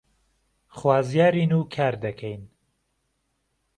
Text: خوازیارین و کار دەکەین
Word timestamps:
خوازیارین 0.77 1.51
و 1.51 1.61
کار 1.73 1.93
دەکەین 2.03 2.41